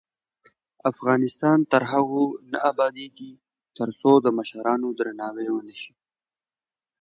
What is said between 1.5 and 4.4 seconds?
تر هغو نه ابادیږي، ترڅو د